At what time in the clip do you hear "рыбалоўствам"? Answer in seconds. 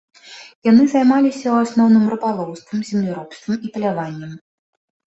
2.15-2.79